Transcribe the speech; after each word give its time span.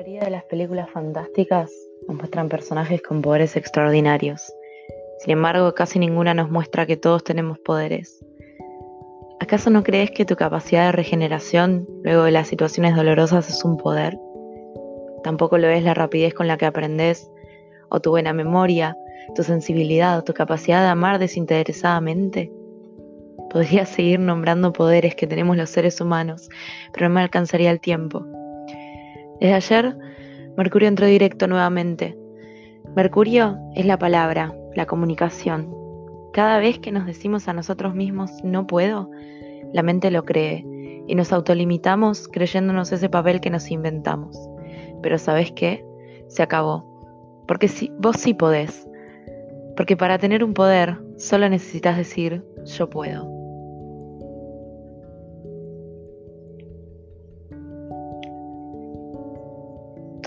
mayoría 0.00 0.20
de 0.20 0.30
las 0.30 0.44
películas 0.44 0.88
fantásticas 0.88 1.70
nos 2.08 2.16
muestran 2.16 2.48
personajes 2.48 3.02
con 3.02 3.20
poderes 3.20 3.54
extraordinarios. 3.54 4.50
Sin 5.18 5.32
embargo, 5.32 5.74
casi 5.74 5.98
ninguna 5.98 6.32
nos 6.32 6.50
muestra 6.50 6.86
que 6.86 6.96
todos 6.96 7.22
tenemos 7.22 7.58
poderes. 7.58 8.24
¿Acaso 9.40 9.68
no 9.68 9.82
crees 9.82 10.10
que 10.10 10.24
tu 10.24 10.36
capacidad 10.36 10.86
de 10.86 10.92
regeneración 10.92 11.86
luego 12.02 12.22
de 12.22 12.30
las 12.30 12.48
situaciones 12.48 12.96
dolorosas 12.96 13.50
es 13.50 13.62
un 13.62 13.76
poder? 13.76 14.18
Tampoco 15.22 15.58
lo 15.58 15.68
es 15.68 15.84
la 15.84 15.92
rapidez 15.92 16.32
con 16.32 16.48
la 16.48 16.56
que 16.56 16.64
aprendes, 16.64 17.30
o 17.90 18.00
tu 18.00 18.08
buena 18.08 18.32
memoria, 18.32 18.96
tu 19.34 19.42
sensibilidad, 19.42 20.16
o 20.16 20.24
tu 20.24 20.32
capacidad 20.32 20.80
de 20.80 20.88
amar 20.88 21.18
desinteresadamente. 21.18 22.50
Podría 23.50 23.84
seguir 23.84 24.18
nombrando 24.18 24.72
poderes 24.72 25.14
que 25.14 25.26
tenemos 25.26 25.58
los 25.58 25.68
seres 25.68 26.00
humanos, 26.00 26.48
pero 26.94 27.10
no 27.10 27.16
me 27.16 27.20
alcanzaría 27.20 27.70
el 27.70 27.82
tiempo. 27.82 28.24
Desde 29.40 29.54
ayer, 29.54 29.96
Mercurio 30.56 30.88
entró 30.88 31.06
directo 31.06 31.46
nuevamente. 31.46 32.16
Mercurio 32.94 33.58
es 33.74 33.86
la 33.86 33.98
palabra, 33.98 34.54
la 34.74 34.86
comunicación. 34.86 35.74
Cada 36.32 36.58
vez 36.58 36.78
que 36.78 36.92
nos 36.92 37.06
decimos 37.06 37.48
a 37.48 37.52
nosotros 37.52 37.94
mismos 37.94 38.30
no 38.44 38.66
puedo, 38.66 39.10
la 39.72 39.82
mente 39.82 40.10
lo 40.10 40.24
cree 40.24 40.64
y 41.06 41.14
nos 41.14 41.32
autolimitamos 41.32 42.28
creyéndonos 42.28 42.92
ese 42.92 43.08
papel 43.08 43.40
que 43.40 43.50
nos 43.50 43.70
inventamos. 43.70 44.38
Pero 45.02 45.18
¿sabes 45.18 45.52
qué? 45.52 45.84
Se 46.28 46.42
acabó. 46.42 46.84
Porque 47.48 47.68
si, 47.68 47.90
vos 47.98 48.16
sí 48.16 48.34
podés. 48.34 48.86
Porque 49.76 49.96
para 49.96 50.18
tener 50.18 50.44
un 50.44 50.52
poder 50.52 50.98
solo 51.16 51.48
necesitas 51.48 51.96
decir 51.96 52.44
yo 52.64 52.90
puedo. 52.90 53.39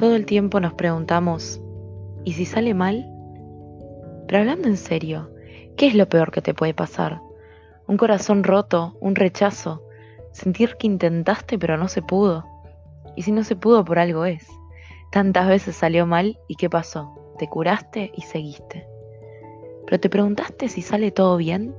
Todo 0.03 0.17
el 0.17 0.25
tiempo 0.25 0.59
nos 0.59 0.73
preguntamos, 0.73 1.61
¿y 2.25 2.33
si 2.33 2.43
sale 2.43 2.73
mal? 2.73 3.09
Pero 4.27 4.39
hablando 4.41 4.67
en 4.67 4.75
serio, 4.75 5.29
¿qué 5.77 5.87
es 5.87 5.95
lo 5.95 6.09
peor 6.09 6.29
que 6.29 6.41
te 6.41 6.53
puede 6.53 6.73
pasar? 6.73 7.21
Un 7.87 7.95
corazón 7.95 8.43
roto, 8.43 8.97
un 8.99 9.15
rechazo, 9.15 9.81
sentir 10.33 10.75
que 10.75 10.87
intentaste 10.87 11.57
pero 11.57 11.77
no 11.77 11.87
se 11.87 12.01
pudo. 12.01 12.43
Y 13.15 13.21
si 13.21 13.31
no 13.31 13.45
se 13.45 13.55
pudo 13.55 13.85
por 13.85 13.97
algo 13.97 14.25
es. 14.25 14.45
Tantas 15.09 15.47
veces 15.47 15.77
salió 15.77 16.05
mal 16.05 16.37
y 16.49 16.55
¿qué 16.55 16.69
pasó? 16.69 17.33
Te 17.39 17.47
curaste 17.47 18.11
y 18.13 18.23
seguiste. 18.23 18.85
Pero 19.85 20.01
te 20.01 20.09
preguntaste 20.09 20.67
si 20.67 20.81
sale 20.81 21.11
todo 21.11 21.37
bien? 21.37 21.73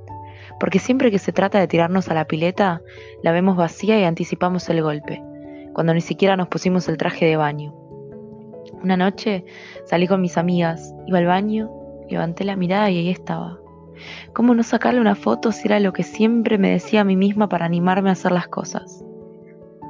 Porque 0.58 0.78
siempre 0.78 1.10
que 1.10 1.18
se 1.18 1.34
trata 1.34 1.60
de 1.60 1.68
tirarnos 1.68 2.08
a 2.08 2.14
la 2.14 2.24
pileta, 2.24 2.80
la 3.22 3.32
vemos 3.32 3.54
vacía 3.54 4.00
y 4.00 4.04
anticipamos 4.04 4.66
el 4.70 4.82
golpe, 4.82 5.22
cuando 5.74 5.92
ni 5.92 6.00
siquiera 6.00 6.38
nos 6.38 6.48
pusimos 6.48 6.88
el 6.88 6.96
traje 6.96 7.26
de 7.26 7.36
baño. 7.36 7.83
Una 8.84 8.98
noche 8.98 9.46
salí 9.86 10.06
con 10.06 10.20
mis 10.20 10.36
amigas, 10.36 10.94
iba 11.06 11.16
al 11.16 11.24
baño, 11.24 11.70
levanté 12.10 12.44
la 12.44 12.54
mirada 12.54 12.90
y 12.90 12.98
ahí 12.98 13.08
estaba. 13.08 13.58
¿Cómo 14.34 14.54
no 14.54 14.62
sacarle 14.62 15.00
una 15.00 15.14
foto 15.14 15.52
si 15.52 15.66
era 15.66 15.80
lo 15.80 15.94
que 15.94 16.02
siempre 16.02 16.58
me 16.58 16.68
decía 16.68 17.00
a 17.00 17.04
mí 17.04 17.16
misma 17.16 17.48
para 17.48 17.64
animarme 17.64 18.10
a 18.10 18.12
hacer 18.12 18.30
las 18.32 18.46
cosas? 18.48 19.02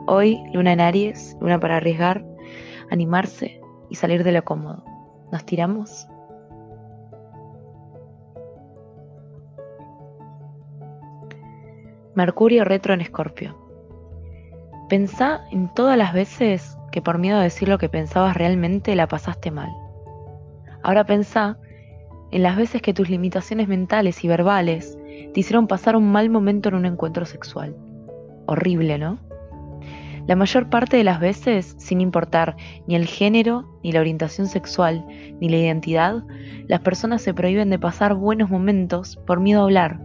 Hoy, 0.06 0.38
luna 0.52 0.74
en 0.74 0.80
Aries, 0.80 1.36
luna 1.40 1.58
para 1.58 1.78
arriesgar, 1.78 2.24
animarse 2.88 3.60
y 3.90 3.96
salir 3.96 4.22
de 4.22 4.30
lo 4.30 4.44
cómodo. 4.44 4.84
¿Nos 5.32 5.44
tiramos? 5.44 6.06
Mercurio 12.14 12.62
retro 12.64 12.94
en 12.94 13.00
Escorpio. 13.00 13.58
Pensá 14.88 15.40
en 15.50 15.74
todas 15.74 15.98
las 15.98 16.12
veces 16.12 16.78
que 16.94 17.02
por 17.02 17.18
miedo 17.18 17.38
a 17.38 17.42
decir 17.42 17.68
lo 17.68 17.76
que 17.76 17.88
pensabas 17.88 18.36
realmente 18.36 18.94
la 18.94 19.08
pasaste 19.08 19.50
mal. 19.50 19.68
Ahora 20.84 21.04
pensá 21.04 21.58
en 22.30 22.44
las 22.44 22.56
veces 22.56 22.82
que 22.82 22.94
tus 22.94 23.10
limitaciones 23.10 23.66
mentales 23.66 24.22
y 24.22 24.28
verbales 24.28 24.96
te 25.32 25.40
hicieron 25.40 25.66
pasar 25.66 25.96
un 25.96 26.12
mal 26.12 26.30
momento 26.30 26.68
en 26.68 26.76
un 26.76 26.86
encuentro 26.86 27.26
sexual. 27.26 27.74
Horrible, 28.46 28.98
¿no? 28.98 29.18
La 30.28 30.36
mayor 30.36 30.70
parte 30.70 30.96
de 30.96 31.02
las 31.02 31.18
veces, 31.18 31.74
sin 31.78 32.00
importar 32.00 32.54
ni 32.86 32.94
el 32.94 33.06
género, 33.06 33.76
ni 33.82 33.90
la 33.90 33.98
orientación 33.98 34.46
sexual, 34.46 35.04
ni 35.40 35.48
la 35.48 35.56
identidad, 35.56 36.22
las 36.68 36.78
personas 36.78 37.22
se 37.22 37.34
prohíben 37.34 37.70
de 37.70 37.80
pasar 37.80 38.14
buenos 38.14 38.50
momentos 38.50 39.16
por 39.26 39.40
miedo 39.40 39.62
a 39.62 39.64
hablar, 39.64 39.98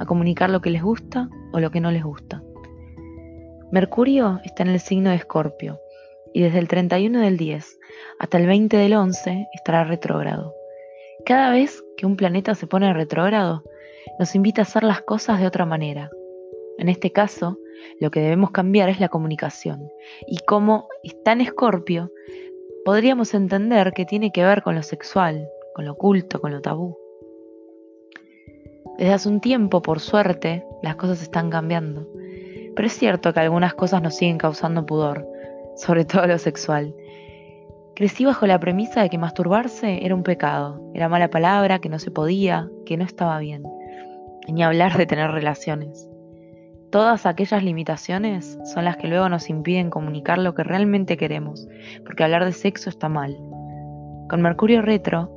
a 0.00 0.06
comunicar 0.06 0.50
lo 0.50 0.60
que 0.60 0.70
les 0.70 0.82
gusta 0.82 1.28
o 1.52 1.60
lo 1.60 1.70
que 1.70 1.80
no 1.80 1.92
les 1.92 2.02
gusta. 2.02 2.42
Mercurio 3.70 4.40
está 4.42 4.64
en 4.64 4.70
el 4.70 4.80
signo 4.80 5.10
de 5.10 5.16
Escorpio 5.16 5.78
y 6.34 6.42
desde 6.42 6.58
el 6.58 6.68
31 6.68 7.20
del 7.20 7.36
10 7.36 7.78
hasta 8.18 8.38
el 8.38 8.46
20 8.46 8.76
del 8.76 8.94
11 8.94 9.48
estará 9.54 9.84
retrógrado. 9.84 10.54
Cada 11.24 11.50
vez 11.52 11.84
que 11.96 12.06
un 12.06 12.16
planeta 12.16 12.54
se 12.54 12.66
pone 12.66 12.92
retrógrado, 12.92 13.62
nos 14.18 14.34
invita 14.34 14.62
a 14.62 14.64
hacer 14.64 14.82
las 14.82 15.02
cosas 15.02 15.40
de 15.40 15.46
otra 15.46 15.66
manera. 15.66 16.10
En 16.78 16.88
este 16.88 17.12
caso, 17.12 17.58
lo 18.00 18.10
que 18.10 18.20
debemos 18.20 18.50
cambiar 18.50 18.88
es 18.88 19.00
la 19.00 19.08
comunicación. 19.08 19.88
Y 20.26 20.38
como 20.38 20.88
está 21.02 21.32
en 21.32 21.42
Escorpio, 21.42 22.10
podríamos 22.84 23.34
entender 23.34 23.92
que 23.92 24.04
tiene 24.04 24.32
que 24.32 24.44
ver 24.44 24.62
con 24.62 24.74
lo 24.74 24.82
sexual, 24.82 25.48
con 25.74 25.84
lo 25.84 25.92
oculto, 25.92 26.40
con 26.40 26.52
lo 26.52 26.60
tabú. 26.60 26.96
Desde 28.98 29.12
hace 29.12 29.28
un 29.28 29.40
tiempo, 29.40 29.82
por 29.82 30.00
suerte, 30.00 30.64
las 30.82 30.96
cosas 30.96 31.22
están 31.22 31.50
cambiando. 31.50 32.08
Pero 32.74 32.86
es 32.86 32.92
cierto 32.94 33.32
que 33.32 33.40
algunas 33.40 33.74
cosas 33.74 34.02
nos 34.02 34.16
siguen 34.16 34.38
causando 34.38 34.86
pudor, 34.86 35.26
sobre 35.76 36.04
todo 36.04 36.26
lo 36.26 36.38
sexual. 36.38 36.94
Crecí 37.94 38.24
bajo 38.24 38.46
la 38.46 38.58
premisa 38.58 39.02
de 39.02 39.10
que 39.10 39.18
masturbarse 39.18 40.04
era 40.04 40.14
un 40.14 40.22
pecado, 40.22 40.80
era 40.94 41.08
mala 41.08 41.28
palabra, 41.28 41.78
que 41.78 41.88
no 41.88 41.98
se 41.98 42.10
podía, 42.10 42.68
que 42.86 42.96
no 42.96 43.04
estaba 43.04 43.38
bien. 43.38 43.62
Ni 44.48 44.62
hablar 44.62 44.96
de 44.96 45.06
tener 45.06 45.30
relaciones. 45.30 46.08
Todas 46.90 47.26
aquellas 47.26 47.62
limitaciones 47.62 48.58
son 48.64 48.84
las 48.84 48.96
que 48.96 49.08
luego 49.08 49.28
nos 49.28 49.48
impiden 49.48 49.90
comunicar 49.90 50.38
lo 50.38 50.54
que 50.54 50.64
realmente 50.64 51.16
queremos, 51.16 51.68
porque 52.04 52.24
hablar 52.24 52.44
de 52.44 52.52
sexo 52.52 52.90
está 52.90 53.08
mal. 53.08 53.36
Con 54.28 54.42
Mercurio 54.42 54.82
retro, 54.82 55.30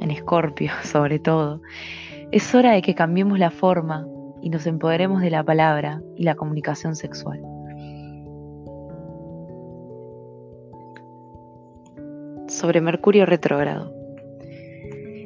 en 0.00 0.10
Escorpio 0.10 0.70
sobre 0.84 1.18
todo, 1.18 1.60
es 2.30 2.54
hora 2.54 2.72
de 2.72 2.82
que 2.82 2.94
cambiemos 2.94 3.38
la 3.38 3.50
forma 3.50 4.06
y 4.40 4.50
nos 4.50 4.66
empoderemos 4.66 5.20
de 5.20 5.30
la 5.30 5.44
palabra 5.44 6.00
y 6.16 6.22
la 6.22 6.36
comunicación 6.36 6.94
sexual. 6.94 7.40
Sobre 12.48 12.80
Mercurio 12.80 13.26
retrógrado. 13.26 13.92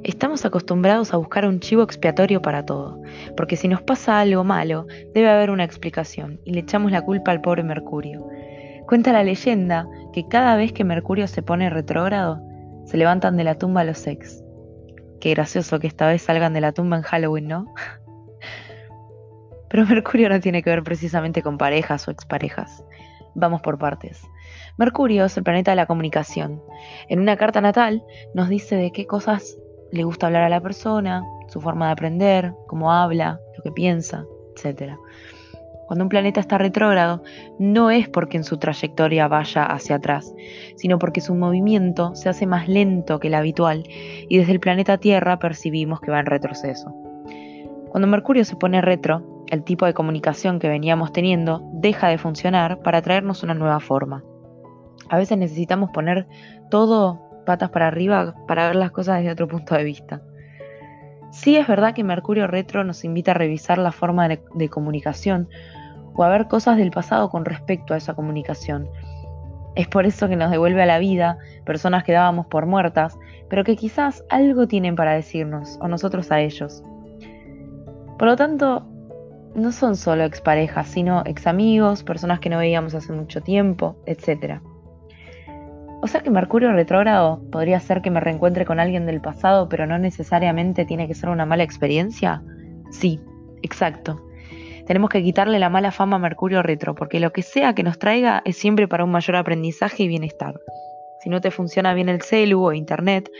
Estamos 0.02 0.44
acostumbrados 0.44 1.14
a 1.14 1.16
buscar 1.16 1.46
un 1.46 1.60
chivo 1.60 1.82
expiatorio 1.82 2.42
para 2.42 2.66
todo, 2.66 3.00
porque 3.36 3.56
si 3.56 3.68
nos 3.68 3.82
pasa 3.82 4.20
algo 4.20 4.42
malo, 4.42 4.86
debe 5.14 5.30
haber 5.30 5.50
una 5.50 5.64
explicación, 5.64 6.40
y 6.44 6.52
le 6.52 6.60
echamos 6.60 6.90
la 6.90 7.02
culpa 7.02 7.30
al 7.30 7.40
pobre 7.40 7.62
Mercurio. 7.62 8.26
Cuenta 8.86 9.12
la 9.12 9.22
leyenda 9.22 9.86
que 10.12 10.26
cada 10.26 10.56
vez 10.56 10.72
que 10.72 10.84
Mercurio 10.84 11.28
se 11.28 11.42
pone 11.42 11.70
retrógrado, 11.70 12.42
se 12.84 12.96
levantan 12.96 13.36
de 13.36 13.44
la 13.44 13.54
tumba 13.54 13.84
los 13.84 14.04
ex. 14.06 14.42
Qué 15.20 15.30
gracioso 15.30 15.78
que 15.78 15.86
esta 15.86 16.08
vez 16.08 16.22
salgan 16.22 16.52
de 16.52 16.60
la 16.60 16.72
tumba 16.72 16.96
en 16.96 17.02
Halloween, 17.02 17.46
¿no? 17.46 17.72
Pero 19.70 19.86
Mercurio 19.86 20.28
no 20.28 20.40
tiene 20.40 20.62
que 20.62 20.70
ver 20.70 20.82
precisamente 20.82 21.42
con 21.42 21.58
parejas 21.58 22.08
o 22.08 22.10
exparejas. 22.10 22.84
Vamos 23.34 23.62
por 23.62 23.78
partes. 23.78 24.22
Mercurio 24.76 25.24
es 25.24 25.36
el 25.36 25.44
planeta 25.44 25.72
de 25.72 25.76
la 25.76 25.86
comunicación. 25.86 26.62
En 27.08 27.20
una 27.20 27.36
carta 27.36 27.60
natal 27.60 28.04
nos 28.34 28.48
dice 28.48 28.76
de 28.76 28.92
qué 28.92 29.06
cosas 29.06 29.56
le 29.90 30.04
gusta 30.04 30.26
hablar 30.26 30.42
a 30.42 30.48
la 30.48 30.60
persona, 30.60 31.22
su 31.48 31.60
forma 31.60 31.86
de 31.86 31.92
aprender, 31.92 32.54
cómo 32.66 32.92
habla, 32.92 33.38
lo 33.56 33.62
que 33.62 33.72
piensa, 33.72 34.24
etc. 34.56 34.94
Cuando 35.86 36.04
un 36.04 36.08
planeta 36.08 36.40
está 36.40 36.56
retrógrado, 36.56 37.22
no 37.58 37.90
es 37.90 38.08
porque 38.08 38.38
en 38.38 38.44
su 38.44 38.56
trayectoria 38.56 39.28
vaya 39.28 39.64
hacia 39.64 39.96
atrás, 39.96 40.32
sino 40.76 40.98
porque 40.98 41.20
su 41.20 41.34
movimiento 41.34 42.14
se 42.14 42.30
hace 42.30 42.46
más 42.46 42.68
lento 42.68 43.20
que 43.20 43.28
el 43.28 43.34
habitual 43.34 43.84
y 43.88 44.38
desde 44.38 44.52
el 44.52 44.60
planeta 44.60 44.96
Tierra 44.96 45.38
percibimos 45.38 46.00
que 46.00 46.10
va 46.10 46.20
en 46.20 46.26
retroceso. 46.26 46.94
Cuando 47.90 48.08
Mercurio 48.08 48.46
se 48.46 48.56
pone 48.56 48.80
retro, 48.80 49.31
el 49.52 49.64
tipo 49.64 49.84
de 49.84 49.92
comunicación 49.92 50.58
que 50.58 50.68
veníamos 50.68 51.12
teniendo 51.12 51.60
deja 51.74 52.08
de 52.08 52.16
funcionar 52.16 52.80
para 52.80 53.02
traernos 53.02 53.42
una 53.42 53.52
nueva 53.52 53.80
forma. 53.80 54.24
A 55.10 55.18
veces 55.18 55.36
necesitamos 55.36 55.90
poner 55.90 56.26
todo 56.70 57.20
patas 57.44 57.68
para 57.68 57.86
arriba 57.86 58.34
para 58.48 58.68
ver 58.68 58.76
las 58.76 58.92
cosas 58.92 59.18
desde 59.18 59.32
otro 59.32 59.48
punto 59.48 59.74
de 59.74 59.84
vista. 59.84 60.22
Sí 61.32 61.56
es 61.56 61.68
verdad 61.68 61.92
que 61.92 62.02
Mercurio 62.02 62.46
Retro 62.46 62.82
nos 62.82 63.04
invita 63.04 63.32
a 63.32 63.34
revisar 63.34 63.76
la 63.76 63.92
forma 63.92 64.26
de, 64.26 64.42
de, 64.54 64.70
comunicación 64.70 65.50
o 66.14 66.24
a 66.24 66.30
ver 66.30 66.48
cosas 66.48 66.78
del 66.78 66.90
pasado 66.90 67.28
con 67.28 67.44
respecto 67.44 67.92
a 67.92 67.98
esa 67.98 68.14
comunicación. 68.14 68.88
Es 69.74 69.86
por 69.86 70.06
eso 70.06 70.30
que 70.30 70.36
nos 70.36 70.50
devuelve 70.50 70.82
a 70.82 70.86
la 70.86 70.98
vida 70.98 71.36
personas 71.66 72.04
que 72.04 72.12
dábamos 72.12 72.46
por 72.46 72.64
muertas, 72.64 73.18
pero 73.50 73.64
que 73.64 73.76
quizás 73.76 74.24
algo 74.30 74.66
tienen 74.66 74.96
para 74.96 75.12
decirnos, 75.12 75.78
o 75.82 75.88
nosotros 75.88 76.32
a 76.32 76.40
ellos. 76.40 76.82
Por 78.18 78.28
lo 78.28 78.36
tanto, 78.36 78.86
no 79.54 79.72
son 79.72 79.96
solo 79.96 80.24
exparejas, 80.24 80.88
sino 80.88 81.22
ex 81.26 81.46
amigos, 81.46 82.02
personas 82.02 82.40
que 82.40 82.48
no 82.48 82.58
veíamos 82.58 82.94
hace 82.94 83.12
mucho 83.12 83.40
tiempo, 83.40 83.96
etc. 84.06 84.60
O 86.02 86.08
sea 86.08 86.20
que 86.22 86.30
Mercurio 86.30 86.72
retrógrado 86.72 87.40
podría 87.50 87.78
ser 87.80 88.02
que 88.02 88.10
me 88.10 88.20
reencuentre 88.20 88.64
con 88.64 88.80
alguien 88.80 89.06
del 89.06 89.20
pasado, 89.20 89.68
pero 89.68 89.86
no 89.86 89.98
necesariamente 89.98 90.84
tiene 90.84 91.06
que 91.06 91.14
ser 91.14 91.28
una 91.28 91.46
mala 91.46 91.62
experiencia. 91.62 92.42
Sí, 92.90 93.20
exacto. 93.62 94.20
Tenemos 94.86 95.10
que 95.10 95.22
quitarle 95.22 95.58
la 95.58 95.70
mala 95.70 95.92
fama 95.92 96.16
a 96.16 96.18
Mercurio 96.18 96.62
retro, 96.62 96.94
porque 96.94 97.20
lo 97.20 97.32
que 97.32 97.42
sea 97.42 97.74
que 97.74 97.84
nos 97.84 97.98
traiga 97.98 98.42
es 98.44 98.56
siempre 98.56 98.88
para 98.88 99.04
un 99.04 99.12
mayor 99.12 99.36
aprendizaje 99.36 100.02
y 100.02 100.08
bienestar. 100.08 100.58
Si 101.20 101.30
no 101.30 101.40
te 101.40 101.52
funciona 101.52 101.94
bien 101.94 102.08
el 102.08 102.20
celu 102.20 102.64
o 102.64 102.72
internet, 102.72 103.30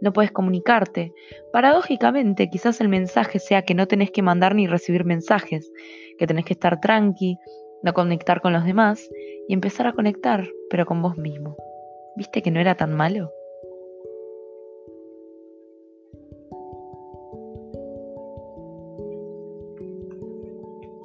no 0.00 0.12
puedes 0.12 0.32
comunicarte. 0.32 1.12
Paradójicamente, 1.52 2.48
quizás 2.50 2.80
el 2.80 2.88
mensaje 2.88 3.38
sea 3.38 3.62
que 3.62 3.74
no 3.74 3.86
tenés 3.86 4.10
que 4.10 4.22
mandar 4.22 4.54
ni 4.54 4.66
recibir 4.66 5.04
mensajes, 5.04 5.70
que 6.18 6.26
tenés 6.26 6.44
que 6.44 6.54
estar 6.54 6.80
tranqui, 6.80 7.38
no 7.82 7.92
conectar 7.92 8.40
con 8.40 8.52
los 8.52 8.64
demás 8.64 9.08
y 9.48 9.54
empezar 9.54 9.86
a 9.86 9.92
conectar, 9.92 10.48
pero 10.70 10.86
con 10.86 11.02
vos 11.02 11.16
mismo. 11.16 11.56
¿Viste 12.16 12.42
que 12.42 12.50
no 12.50 12.60
era 12.60 12.74
tan 12.74 12.94
malo? 12.94 13.30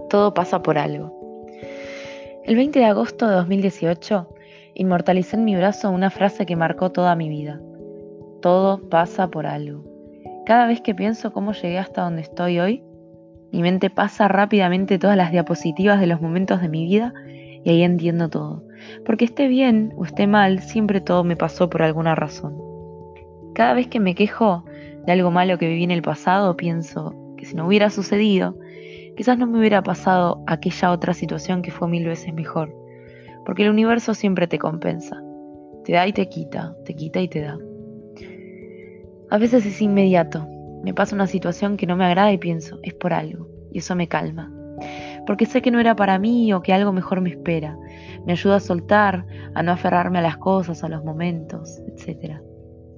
Todo 0.10 0.34
pasa 0.34 0.64
por 0.64 0.78
algo. 0.78 1.16
El 2.46 2.56
20 2.56 2.80
de 2.80 2.86
agosto 2.86 3.28
de 3.28 3.36
2018 3.36 4.28
inmortalicé 4.74 5.36
en 5.36 5.46
mi 5.46 5.56
brazo 5.56 5.92
una 5.92 6.10
frase 6.10 6.46
que 6.46 6.56
marcó 6.56 6.92
toda 6.92 7.16
mi 7.16 7.30
vida. 7.30 7.62
Todo 8.42 8.90
pasa 8.90 9.30
por 9.30 9.46
algo. 9.46 9.84
Cada 10.46 10.66
vez 10.68 10.82
que 10.82 10.96
pienso 10.96 11.34
cómo 11.34 11.52
llegué 11.54 11.78
hasta 11.78 12.04
donde 12.04 12.22
estoy 12.22 12.60
hoy, 12.60 12.84
mi 13.52 13.62
mente 13.62 13.90
pasa 13.90 14.28
rápidamente 14.28 14.98
todas 14.98 15.18
las 15.18 15.32
diapositivas 15.32 16.00
de 16.00 16.08
los 16.08 16.22
momentos 16.22 16.62
de 16.62 16.70
mi 16.70 16.86
vida 16.86 17.14
y 17.64 17.70
ahí 17.70 17.84
entiendo 17.84 18.30
todo. 18.30 18.64
Porque 19.06 19.26
esté 19.26 19.48
bien 19.48 19.94
o 19.98 20.06
esté 20.06 20.28
mal, 20.28 20.60
siempre 20.60 21.02
todo 21.02 21.24
me 21.24 21.36
pasó 21.36 21.70
por 21.70 21.82
alguna 21.82 22.16
razón. 22.16 22.58
Cada 23.54 23.74
vez 23.74 23.88
que 23.88 24.00
me 24.00 24.16
quejo 24.16 24.64
de 25.06 25.12
algo 25.12 25.32
malo 25.32 25.58
que 25.58 25.68
viví 25.68 25.84
en 25.84 25.92
el 25.92 26.02
pasado, 26.02 26.56
pienso 26.56 27.14
que 27.38 27.46
si 27.46 27.56
no 27.56 27.68
hubiera 27.68 27.90
sucedido, 27.90 28.56
quizás 29.18 29.38
no 29.38 29.48
me 29.48 29.60
hubiera 29.60 29.82
pasado 29.82 30.44
aquella 30.48 30.92
otra 30.92 31.14
situación 31.14 31.62
que 31.62 31.72
fue 31.72 31.88
mil 31.88 32.06
veces 32.06 32.34
mejor. 32.34 32.74
Porque 33.46 33.64
el 33.64 33.72
universo 33.72 34.14
siempre 34.14 34.48
te 34.48 34.60
compensa. 34.60 35.22
Te 35.84 35.94
da 35.94 36.08
y 36.08 36.14
te 36.14 36.30
quita, 36.30 36.76
te 36.86 36.94
quita 36.96 37.20
y 37.20 37.28
te 37.28 37.42
da. 37.42 37.58
A 39.30 39.38
veces 39.38 39.66
es 39.66 39.82
inmediato. 39.82 40.48
Me 40.84 40.94
pasa 40.94 41.16
una 41.16 41.28
situación 41.28 41.78
que 41.78 41.88
no 41.88 41.96
me 41.96 42.06
agrada 42.06 42.32
y 42.32 42.38
pienso, 42.38 42.80
es 42.84 42.94
por 42.94 43.14
algo. 43.14 43.48
Y 43.72 43.80
eso 43.80 43.96
me 43.96 44.08
calma 44.08 44.52
porque 45.30 45.46
sé 45.46 45.62
que 45.62 45.70
no 45.70 45.80
era 45.80 45.96
para 45.96 46.18
mí 46.18 46.52
o 46.54 46.64
que 46.64 46.74
algo 46.74 46.92
mejor 46.92 47.22
me 47.22 47.30
espera. 47.30 47.78
Me 48.26 48.34
ayuda 48.34 48.56
a 48.56 48.60
soltar, 48.60 49.28
a 49.54 49.62
no 49.62 49.72
aferrarme 49.72 50.18
a 50.18 50.24
las 50.24 50.38
cosas, 50.38 50.84
a 50.84 50.90
los 50.90 51.04
momentos, 51.04 51.84
etc. 51.88 52.40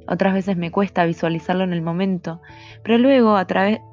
Otras 0.08 0.34
veces 0.34 0.56
me 0.56 0.72
cuesta 0.72 1.04
visualizarlo 1.04 1.66
en 1.66 1.74
el 1.74 1.82
momento, 1.82 2.42
pero 2.84 2.98
luego 2.98 3.36
a, 3.36 3.46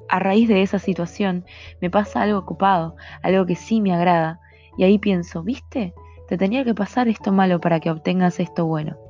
a 0.09 0.19
raíz 0.19 0.47
de 0.47 0.61
esa 0.61 0.79
situación 0.79 1.43
me 1.81 1.89
pasa 1.89 2.21
algo 2.21 2.39
ocupado, 2.39 2.95
algo 3.23 3.45
que 3.45 3.55
sí 3.55 3.81
me 3.81 3.93
agrada, 3.93 4.39
y 4.77 4.85
ahí 4.85 4.99
pienso, 4.99 5.43
¿viste? 5.43 5.93
Te 6.29 6.37
tenía 6.37 6.63
que 6.63 6.73
pasar 6.73 7.09
esto 7.09 7.33
malo 7.33 7.59
para 7.59 7.81
que 7.81 7.91
obtengas 7.91 8.39
esto 8.39 8.65
bueno. 8.65 9.08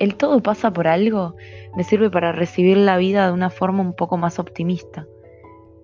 El 0.00 0.16
todo 0.16 0.42
pasa 0.42 0.72
por 0.72 0.88
algo 0.88 1.36
me 1.76 1.84
sirve 1.84 2.10
para 2.10 2.32
recibir 2.32 2.78
la 2.78 2.96
vida 2.96 3.26
de 3.26 3.32
una 3.32 3.50
forma 3.50 3.82
un 3.82 3.92
poco 3.92 4.16
más 4.16 4.38
optimista. 4.38 5.06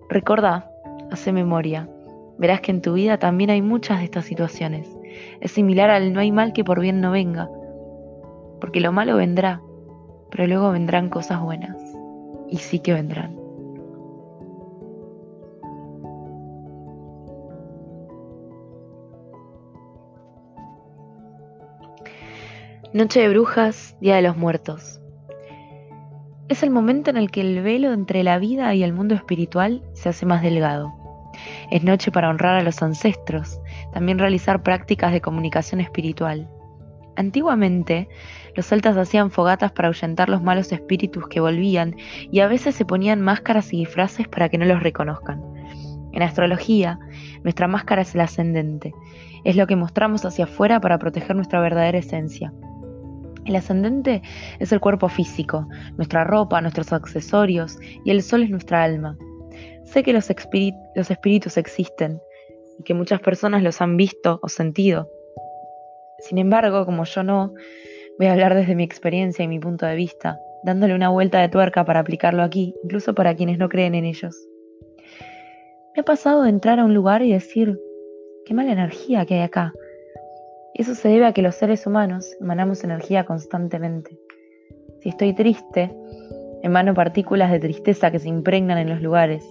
Recordá, 0.09 0.71
hace 1.11 1.31
memoria, 1.31 1.87
verás 2.39 2.61
que 2.61 2.71
en 2.71 2.81
tu 2.81 2.93
vida 2.93 3.19
también 3.19 3.51
hay 3.51 3.61
muchas 3.61 3.99
de 3.99 4.05
estas 4.05 4.25
situaciones. 4.25 4.89
Es 5.39 5.51
similar 5.51 5.91
al 5.91 6.13
no 6.13 6.19
hay 6.19 6.31
mal 6.31 6.51
que 6.51 6.63
por 6.63 6.79
bien 6.79 6.99
no 6.99 7.11
venga, 7.11 7.47
porque 8.59 8.81
lo 8.81 8.91
malo 8.91 9.17
vendrá, 9.17 9.61
pero 10.31 10.47
luego 10.47 10.71
vendrán 10.71 11.09
cosas 11.09 11.39
buenas, 11.39 11.77
y 12.49 12.57
sí 12.57 12.79
que 12.79 12.93
vendrán. 12.93 13.36
Noche 22.93 23.19
de 23.19 23.27
Brujas, 23.27 23.97
Día 23.99 24.15
de 24.15 24.21
los 24.21 24.37
Muertos. 24.37 25.01
Es 26.47 26.63
el 26.63 26.69
momento 26.69 27.09
en 27.09 27.17
el 27.17 27.29
que 27.31 27.41
el 27.41 27.61
velo 27.61 27.91
entre 27.91 28.23
la 28.23 28.39
vida 28.39 28.73
y 28.75 28.81
el 28.81 28.93
mundo 28.93 29.13
espiritual 29.13 29.83
se 29.91 30.07
hace 30.07 30.25
más 30.25 30.41
delgado. 30.41 30.93
Es 31.69 31.83
noche 31.83 32.13
para 32.13 32.29
honrar 32.29 32.55
a 32.55 32.63
los 32.63 32.81
ancestros, 32.81 33.59
también 33.91 34.19
realizar 34.19 34.63
prácticas 34.63 35.11
de 35.11 35.19
comunicación 35.19 35.81
espiritual. 35.81 36.49
Antiguamente, 37.17 38.07
los 38.55 38.67
celtas 38.67 38.95
hacían 38.95 39.31
fogatas 39.31 39.73
para 39.73 39.89
ahuyentar 39.89 40.29
los 40.29 40.41
malos 40.41 40.71
espíritus 40.71 41.27
que 41.27 41.41
volvían 41.41 41.93
y 42.31 42.39
a 42.39 42.47
veces 42.47 42.73
se 42.73 42.85
ponían 42.85 43.21
máscaras 43.21 43.73
y 43.73 43.79
disfraces 43.79 44.29
para 44.29 44.47
que 44.47 44.57
no 44.57 44.65
los 44.65 44.81
reconozcan. 44.81 45.43
En 46.13 46.23
astrología, 46.23 46.99
nuestra 47.43 47.67
máscara 47.67 48.03
es 48.03 48.15
el 48.15 48.21
ascendente, 48.21 48.93
es 49.43 49.57
lo 49.57 49.67
que 49.67 49.75
mostramos 49.75 50.23
hacia 50.23 50.45
afuera 50.45 50.79
para 50.79 50.97
proteger 50.97 51.35
nuestra 51.35 51.59
verdadera 51.59 51.97
esencia. 51.97 52.53
El 53.47 53.55
ascendente 53.55 54.21
es 54.59 54.73
el 54.73 54.81
cuerpo 54.81 55.07
físico, 55.07 55.69
nuestra 55.95 56.25
ropa, 56.25 56.59
nuestros 56.59 56.91
accesorios, 56.91 57.77
y 58.03 58.11
el 58.11 58.21
sol 58.21 58.43
es 58.43 58.49
nuestra 58.49 58.83
alma. 58.83 59.17
Sé 59.85 60.03
que 60.03 60.11
los, 60.11 60.29
espíritus 60.29 61.57
existen 61.57 62.19
y 62.77 62.83
que 62.83 62.93
muchas 62.93 63.21
personas 63.21 63.63
los 63.63 63.81
han 63.81 63.95
visto 63.95 64.41
o 64.43 64.49
sentido. 64.49 65.09
Sin 66.19 66.39
embargo, 66.39 66.85
como 66.85 67.05
yo 67.05 67.23
no, 67.23 67.53
voy 68.17 68.27
a 68.27 68.33
hablar 68.33 68.53
desde 68.53 68.75
mi 68.75 68.83
experiencia 68.83 69.45
y 69.45 69.47
mi 69.47 69.59
punto 69.59 69.85
de 69.85 69.95
vista, 69.95 70.37
dándole 70.63 70.93
una 70.93 71.07
vuelta 71.07 71.39
de 71.39 71.47
tuerca 71.47 71.85
para 71.85 72.01
aplicarlo 72.01 72.43
aquí, 72.43 72.75
incluso 72.83 73.15
para 73.15 73.33
quienes 73.33 73.59
no 73.59 73.69
creen 73.69 73.95
en 73.95 74.03
ellos. 74.03 74.35
Me 75.95 76.01
ha 76.01 76.03
pasado 76.03 76.43
de 76.43 76.49
entrar 76.49 76.81
a 76.81 76.85
un 76.85 76.93
lugar 76.93 77.21
y 77.21 77.31
decir, 77.31 77.79
qué 78.45 78.53
mala 78.53 78.73
energía 78.73 79.25
que 79.25 79.35
hay 79.35 79.41
acá. 79.41 79.73
Eso 80.77 80.95
se 80.95 81.09
debe 81.09 81.25
a 81.25 81.33
que 81.33 81.41
los 81.41 81.55
seres 81.55 81.85
humanos 81.87 82.35
emanamos 82.39 82.83
energía 82.83 83.25
constantemente. 83.25 84.17
Si 85.01 85.09
estoy 85.09 85.33
triste, 85.33 85.91
emano 86.63 86.93
partículas 86.93 87.51
de 87.51 87.59
tristeza 87.59 88.11
que 88.11 88.19
se 88.19 88.29
impregnan 88.29 88.77
en 88.77 88.89
los 88.89 89.01
lugares 89.01 89.43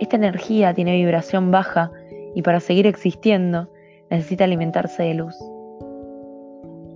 esta 0.00 0.16
energía 0.16 0.72
tiene 0.72 0.96
vibración 0.96 1.50
baja 1.50 1.92
y 2.34 2.40
para 2.40 2.58
seguir 2.58 2.86
existiendo 2.86 3.70
necesita 4.08 4.44
alimentarse 4.44 5.02
de 5.02 5.14
luz. 5.14 5.36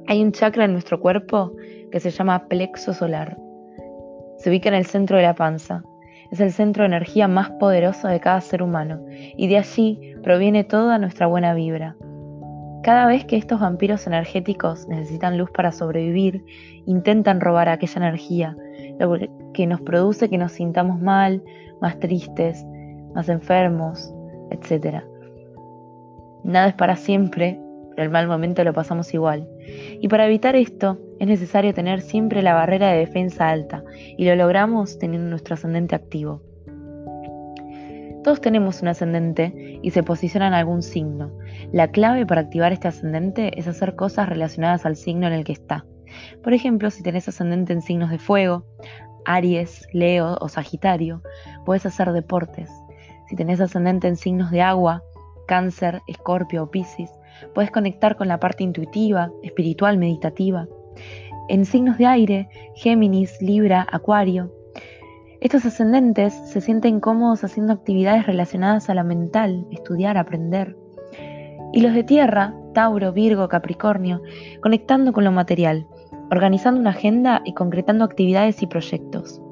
Hay 0.07 0.23
un 0.23 0.33
chakra 0.33 0.65
en 0.65 0.73
nuestro 0.73 0.99
cuerpo 1.01 1.53
que 1.93 2.01
se 2.01 2.11
llama 2.11 2.49
plexo 2.49 2.95
solar. 2.95 3.37
Se 4.39 4.49
ubica 4.49 4.71
en 4.71 4.75
el 4.75 4.87
centro 4.87 5.19
de 5.19 5.23
la 5.23 5.35
panza. 5.35 5.85
Es 6.33 6.41
el 6.41 6.51
centro 6.51 6.83
de 6.83 6.89
energía 6.89 7.29
más 7.29 7.51
poderoso 7.61 8.09
de 8.09 8.21
cada 8.21 8.41
ser 8.41 8.63
humano 8.63 9.05
y 9.37 9.49
de 9.49 9.59
allí 9.59 10.15
proviene 10.23 10.65
toda 10.65 10.99
nuestra 10.99 11.27
buena 11.27 11.53
vibra. 11.53 11.97
Cada 12.85 13.07
vez 13.07 13.25
que 13.25 13.39
estos 13.39 13.61
vampiros 13.61 14.07
energéticos 14.07 14.87
necesitan 14.89 15.39
luz 15.39 15.51
para 15.51 15.73
sobrevivir, 15.73 16.45
intentan 16.85 17.41
robar 17.41 17.71
aquella 17.71 17.97
energía, 17.97 18.55
lo 19.01 19.17
que 19.55 19.67
nos 19.67 19.81
produce 19.81 20.29
que 20.29 20.37
nos 20.37 20.53
sintamos 20.53 21.01
mal, 21.01 21.43
más 21.81 21.99
tristes, 21.99 22.63
más 23.15 23.31
enfermos, 23.31 24.13
etc. 24.51 25.03
Nada 26.45 26.69
es 26.69 26.75
para 26.75 26.97
siempre, 26.97 27.59
pero 27.93 28.03
el 28.03 28.11
mal 28.11 28.29
momento 28.29 28.63
lo 28.65 28.75
pasamos 28.75 29.15
igual. 29.15 29.49
Y 29.99 30.09
para 30.09 30.27
evitar 30.27 30.55
esto 30.55 30.99
es 31.21 31.27
necesario 31.27 31.73
tener 31.73 32.03
siempre 32.03 32.43
la 32.43 32.53
barrera 32.53 32.91
de 32.91 32.99
defensa 32.99 33.49
alta, 33.49 33.83
y 34.19 34.27
lo 34.27 34.37
logramos 34.37 34.99
teniendo 34.99 35.31
nuestro 35.31 35.55
ascendente 35.55 35.95
activo. 35.95 36.43
Todos 38.25 38.41
tenemos 38.41 38.81
un 38.81 38.89
ascendente 38.89 39.81
y 39.83 39.91
se 39.91 40.03
posiciona 40.03 40.49
en 40.49 40.55
algún 40.55 40.83
signo. 40.83 41.31
La 41.73 41.89
clave 41.89 42.25
para 42.25 42.41
activar 42.41 42.73
este 42.73 42.89
ascendente 42.89 43.61
es 43.61 43.69
hacer 43.69 43.97
cosas 43.97 44.31
relacionadas 44.31 44.87
al 44.87 44.97
signo 44.97 45.27
en 45.27 45.35
el 45.35 45.45
que 45.45 45.53
está. 45.53 45.85
Por 46.43 46.55
ejemplo, 46.55 46.91
si 46.91 47.03
tenés 47.03 47.29
ascendente 47.29 47.75
en 47.75 47.83
signos 47.83 48.09
de 48.09 48.19
fuego, 48.19 48.65
Aries, 49.27 49.87
Leo 49.93 50.39
o 50.41 50.49
Sagitario, 50.49 51.23
puedes 51.67 51.85
hacer 51.85 52.13
deportes, 52.13 52.71
si 53.29 53.37
tenés 53.37 53.61
ascendente 53.61 54.09
en 54.09 54.17
signos 54.17 54.51
de 54.51 54.63
agua, 54.63 55.03
cáncer, 55.47 56.01
escorpio 56.07 56.63
o 56.63 56.71
piscis, 56.71 57.11
puedes 57.55 57.71
conectar 57.71 58.17
con 58.17 58.29
la 58.29 58.41
parte 58.41 58.65
intuitiva, 58.65 59.31
espiritual, 59.43 59.99
meditativa. 59.99 60.67
En 61.51 61.67
signos 61.67 61.99
de 61.99 62.07
aire, 62.07 62.49
Géminis, 62.75 63.37
Libra, 63.43 63.87
Acuario, 63.91 64.51
estos 65.45 65.67
ascendentes 65.67 66.33
se 66.33 66.63
sienten 66.63 67.01
cómodos 67.01 67.45
haciendo 67.45 67.75
actividades 67.75 68.25
relacionadas 68.27 68.89
a 68.89 68.95
la 68.95 69.05
mental, 69.05 69.67
estudiar, 69.71 70.17
aprender. 70.17 70.75
Y 71.71 71.83
los 71.83 71.93
de 71.93 72.03
tierra, 72.03 72.55
Tauro, 72.73 73.13
Virgo, 73.13 73.47
Capricornio, 73.51 74.23
conectando 74.63 75.13
con 75.13 75.23
lo 75.23 75.33
material, 75.33 75.87
organizando 76.31 76.81
una 76.81 76.91
agenda 76.91 77.43
y 77.45 77.53
concretando 77.53 78.07
actividades 78.07 78.63
y 78.63 78.67
proyectos. 78.67 79.43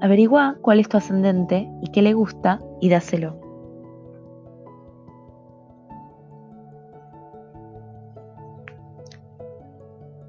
Averigua 0.00 0.56
cuál 0.62 0.80
es 0.80 0.88
tu 0.88 0.96
ascendente 0.96 1.68
y 1.82 1.90
qué 1.90 2.00
le 2.00 2.14
gusta 2.14 2.62
y 2.80 2.88
dáselo. 2.88 3.38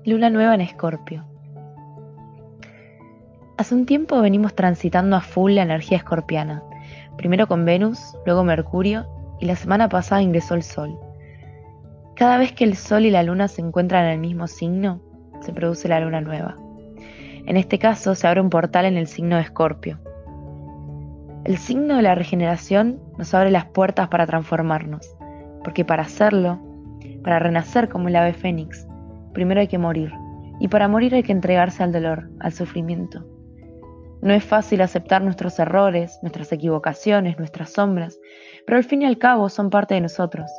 Luna 0.03 0.29
nueva 0.29 0.53
en 0.53 0.61
Escorpio. 0.61 1.36
Hace 3.57 3.73
un 3.73 3.87
tiempo 3.87 4.21
venimos 4.21 4.53
transitando 4.53 5.15
a 5.15 5.21
full 5.21 5.53
la 5.55 5.63
energía 5.63 5.97
escorpiana, 5.97 6.61
primero 7.17 7.47
con 7.47 7.65
Venus, 7.65 8.15
luego 8.23 8.43
Mercurio 8.43 9.07
y 9.39 9.47
la 9.47 9.55
semana 9.55 9.89
pasada 9.89 10.21
ingresó 10.21 10.53
el 10.53 10.61
Sol. 10.61 10.95
Cada 12.15 12.37
vez 12.37 12.51
que 12.51 12.65
el 12.65 12.75
Sol 12.75 13.07
y 13.07 13.09
la 13.09 13.23
Luna 13.23 13.47
se 13.47 13.61
encuentran 13.61 14.05
en 14.05 14.11
el 14.11 14.19
mismo 14.19 14.45
signo, 14.45 15.01
se 15.41 15.53
produce 15.53 15.87
la 15.87 15.99
Luna 15.99 16.21
nueva. 16.21 16.55
En 17.47 17.57
este 17.57 17.79
caso 17.79 18.13
se 18.13 18.27
abre 18.27 18.41
un 18.41 18.51
portal 18.51 18.85
en 18.85 18.95
el 18.95 19.07
signo 19.07 19.37
de 19.37 19.41
Escorpio. 19.41 19.97
El 21.43 21.57
signo 21.57 21.95
de 21.95 22.03
la 22.03 22.13
regeneración 22.13 22.99
nos 23.17 23.33
abre 23.33 23.49
las 23.49 23.65
puertas 23.65 24.07
para 24.09 24.27
transformarnos, 24.27 25.17
porque 25.63 25.83
para 25.83 26.03
hacerlo, 26.03 26.59
para 27.23 27.39
renacer 27.39 27.89
como 27.89 28.07
el 28.07 28.17
ave 28.17 28.33
fénix, 28.33 28.87
primero 29.33 29.61
hay 29.61 29.67
que 29.67 29.79
morir, 29.79 30.13
y 30.59 30.67
para 30.67 30.87
morir 30.87 31.15
hay 31.15 31.23
que 31.23 31.31
entregarse 31.31 31.81
al 31.81 31.91
dolor, 31.91 32.29
al 32.39 32.51
sufrimiento. 32.53 33.25
No 34.21 34.33
es 34.33 34.43
fácil 34.43 34.81
aceptar 34.81 35.21
nuestros 35.21 35.59
errores, 35.59 36.19
nuestras 36.21 36.51
equivocaciones, 36.51 37.37
nuestras 37.37 37.71
sombras, 37.71 38.17
pero 38.65 38.77
al 38.77 38.83
fin 38.83 39.03
y 39.03 39.05
al 39.05 39.17
cabo 39.17 39.49
son 39.49 39.69
parte 39.69 39.93
de 39.93 40.01
nosotros. 40.01 40.49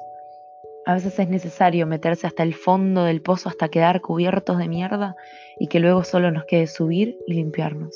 A 0.86 0.94
veces 0.94 1.18
es 1.18 1.28
necesario 1.28 1.86
meterse 1.86 2.26
hasta 2.26 2.42
el 2.42 2.54
fondo 2.54 3.04
del 3.04 3.20
pozo 3.20 3.48
hasta 3.48 3.68
quedar 3.68 4.00
cubiertos 4.00 4.58
de 4.58 4.68
mierda 4.68 5.16
y 5.58 5.66
que 5.66 5.80
luego 5.80 6.04
solo 6.04 6.30
nos 6.30 6.44
quede 6.44 6.66
subir 6.66 7.18
y 7.26 7.34
limpiarnos. 7.34 7.94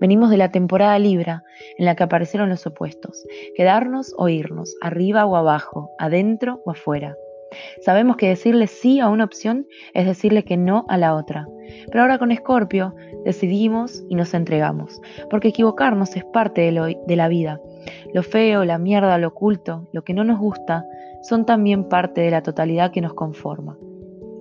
Venimos 0.00 0.30
de 0.30 0.38
la 0.38 0.50
temporada 0.50 0.98
Libra, 0.98 1.44
en 1.76 1.84
la 1.84 1.94
que 1.96 2.04
aparecieron 2.04 2.48
los 2.48 2.66
opuestos, 2.66 3.26
quedarnos 3.54 4.14
o 4.16 4.28
irnos, 4.28 4.74
arriba 4.80 5.26
o 5.26 5.36
abajo, 5.36 5.90
adentro 5.98 6.62
o 6.64 6.70
afuera. 6.70 7.16
Sabemos 7.82 8.16
que 8.16 8.28
decirle 8.28 8.66
sí 8.66 9.00
a 9.00 9.08
una 9.08 9.24
opción 9.24 9.66
es 9.94 10.06
decirle 10.06 10.44
que 10.44 10.56
no 10.56 10.84
a 10.88 10.96
la 10.96 11.14
otra. 11.14 11.48
Pero 11.90 12.02
ahora 12.02 12.18
con 12.18 12.32
Escorpio 12.32 12.94
decidimos 13.24 14.02
y 14.08 14.14
nos 14.14 14.34
entregamos, 14.34 15.00
porque 15.28 15.48
equivocarnos 15.48 16.16
es 16.16 16.24
parte 16.24 16.62
de, 16.62 17.16
la 17.16 17.28
vida. 17.28 17.60
Lo 18.12 18.22
feo, 18.22 18.64
la 18.64 18.78
mierda, 18.78 19.18
lo 19.18 19.28
oculto, 19.28 19.88
lo 19.92 20.02
que 20.02 20.14
no 20.14 20.24
nos 20.24 20.38
gusta, 20.38 20.84
son 21.22 21.44
también 21.44 21.88
parte 21.88 22.20
de 22.20 22.30
la 22.30 22.42
totalidad 22.42 22.92
que 22.92 23.00
nos 23.00 23.14
conforma. 23.14 23.76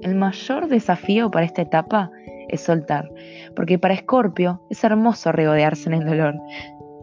El 0.02 0.16
mayor 0.16 0.68
desafío 0.68 1.30
para 1.30 1.46
esta 1.46 1.62
etapa 1.62 2.12
es 2.48 2.62
soltar, 2.62 3.12
porque 3.56 3.78
para 3.78 3.94
Escorpio 3.94 4.62
es 4.70 4.84
hermoso 4.84 5.32
regodearse 5.32 5.90
en 5.90 6.02
el 6.02 6.06
dolor, 6.06 6.36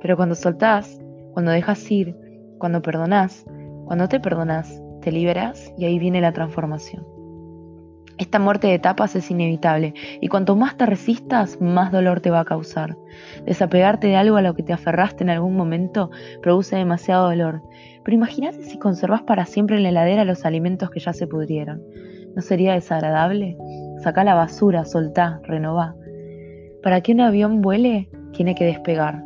pero 0.00 0.16
cuando 0.16 0.34
soltás, 0.34 0.98
cuando 1.32 1.52
dejas 1.52 1.90
ir, 1.90 2.16
cuando 2.58 2.80
perdonás, 2.80 3.44
cuando 3.84 4.08
te 4.08 4.18
perdonás, 4.18 4.82
te 5.06 5.12
liberas 5.12 5.72
y 5.78 5.84
ahí 5.84 6.00
viene 6.00 6.20
la 6.20 6.32
transformación. 6.32 7.06
Esta 8.18 8.40
muerte 8.40 8.66
de 8.66 8.74
etapas 8.74 9.14
es 9.14 9.30
inevitable 9.30 9.94
y 10.20 10.26
cuanto 10.26 10.56
más 10.56 10.76
te 10.76 10.84
resistas, 10.84 11.60
más 11.60 11.92
dolor 11.92 12.20
te 12.20 12.32
va 12.32 12.40
a 12.40 12.44
causar. 12.44 12.96
Desapegarte 13.44 14.08
de 14.08 14.16
algo 14.16 14.36
a 14.36 14.42
lo 14.42 14.56
que 14.56 14.64
te 14.64 14.72
aferraste 14.72 15.22
en 15.22 15.30
algún 15.30 15.54
momento 15.54 16.10
produce 16.42 16.74
demasiado 16.74 17.28
dolor. 17.28 17.62
Pero 18.02 18.16
imagínate 18.16 18.64
si 18.64 18.80
conservas 18.80 19.22
para 19.22 19.46
siempre 19.46 19.76
en 19.76 19.84
la 19.84 19.90
heladera 19.90 20.24
los 20.24 20.44
alimentos 20.44 20.90
que 20.90 20.98
ya 20.98 21.12
se 21.12 21.28
pudrieron. 21.28 21.80
¿No 22.34 22.42
sería 22.42 22.72
desagradable? 22.72 23.56
Saca 24.02 24.24
la 24.24 24.34
basura, 24.34 24.84
soltá, 24.86 25.40
renová. 25.44 25.94
Para 26.82 27.00
que 27.00 27.12
un 27.12 27.20
avión 27.20 27.62
vuele, 27.62 28.10
tiene 28.32 28.56
que 28.56 28.64
despegar. 28.64 29.22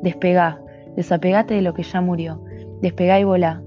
Despegá, 0.00 0.60
desapegate 0.94 1.54
de 1.54 1.62
lo 1.62 1.74
que 1.74 1.82
ya 1.82 2.00
murió. 2.00 2.40
Despegá 2.82 3.18
y 3.18 3.24
volá. 3.24 3.60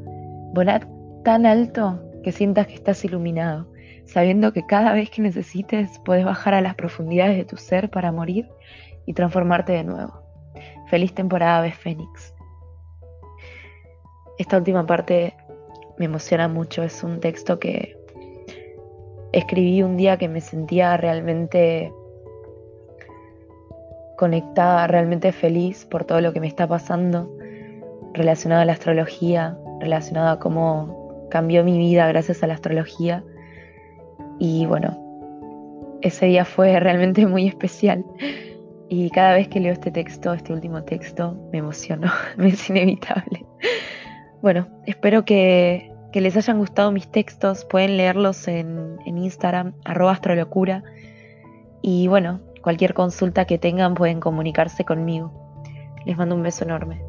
Volá 0.54 0.80
tan 1.28 1.46
alto 1.46 2.00
que 2.24 2.32
sientas 2.32 2.68
que 2.68 2.76
estás 2.76 3.04
iluminado, 3.04 3.68
sabiendo 4.06 4.54
que 4.54 4.66
cada 4.66 4.94
vez 4.94 5.10
que 5.10 5.22
necesites 5.22 6.00
puedes 6.06 6.24
bajar 6.24 6.54
a 6.54 6.62
las 6.62 6.76
profundidades 6.76 7.36
de 7.36 7.44
tu 7.44 7.58
ser 7.58 7.90
para 7.90 8.14
morir 8.14 8.48
y 9.06 9.12
transformarte 9.12 9.74
de 9.74 9.84
nuevo. 9.84 10.22
Feliz 10.90 11.14
temporada 11.14 11.64
de 11.64 11.74
Fénix. 11.74 12.34
Esta 14.38 14.56
última 14.56 14.86
parte 14.86 15.36
me 15.98 16.06
emociona 16.06 16.48
mucho, 16.48 16.82
es 16.82 17.04
un 17.04 17.20
texto 17.20 17.60
que 17.60 17.98
escribí 19.34 19.84
un 19.84 19.98
día 19.98 20.16
que 20.16 20.30
me 20.30 20.40
sentía 20.40 20.96
realmente 20.96 21.92
conectada, 24.16 24.88
realmente 24.88 25.34
feliz 25.34 25.84
por 25.84 26.06
todo 26.06 26.22
lo 26.22 26.32
que 26.32 26.40
me 26.40 26.48
está 26.48 26.70
pasando 26.70 27.38
relacionado 28.14 28.62
a 28.62 28.66
la 28.66 28.72
astrología, 28.72 29.58
relacionado 29.82 30.30
a 30.30 30.40
cómo 30.40 30.97
cambió 31.30 31.64
mi 31.64 31.78
vida 31.78 32.08
gracias 32.08 32.44
a 32.44 32.48
la 32.48 32.54
astrología. 32.56 33.24
Y 34.40 34.66
bueno, 34.66 34.98
ese 36.02 36.28
día 36.28 36.46
fue 36.46 36.80
realmente 36.80 37.26
muy 37.26 37.48
especial. 37.48 38.06
Y 38.90 39.10
cada 39.10 39.34
vez 39.34 39.50
que 39.50 39.60
leo 39.60 39.74
este 39.74 39.92
texto, 39.92 40.34
este 40.34 40.54
último 40.54 40.84
texto, 40.84 41.38
me 41.52 41.60
emociono, 41.60 42.10
me 42.38 42.48
es 42.50 42.70
inevitable. 42.70 43.46
Bueno, 44.42 44.68
espero 44.86 45.26
que, 45.26 45.92
les 46.14 46.36
hayan 46.36 46.58
gustado 46.58 46.92
mis 46.92 47.12
textos. 47.12 47.66
Pueden 47.66 47.98
leerlos 47.98 48.48
en, 48.48 48.98
Instagram, 49.06 49.74
arroba 49.86 50.14
astrolocura. 50.14 50.84
Y 51.82 52.08
bueno, 52.08 52.42
cualquier 52.64 52.94
consulta 52.94 53.46
que 53.46 53.60
tengan 53.60 53.94
pueden 53.94 54.20
comunicarse 54.20 54.84
conmigo. 54.84 55.32
Les 56.06 56.18
mando 56.18 56.34
un 56.36 56.42
beso 56.42 56.64
enorme. 56.64 57.04